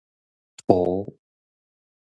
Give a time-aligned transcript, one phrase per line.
[0.67, 1.13] 土